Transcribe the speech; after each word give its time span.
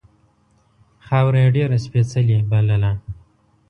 خاوره 1.05 1.39
یې 1.43 1.49
ډېره 1.55 1.77
سپېڅلې 1.85 2.37
بلله. 2.49 2.91